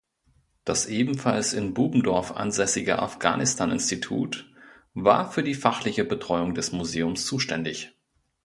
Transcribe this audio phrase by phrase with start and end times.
[0.65, 4.49] Das ebenfalls in Bubendorf ansässige Afghanistan-Institut
[4.95, 7.93] war für die fachliche Betreuung des Museums zuständig.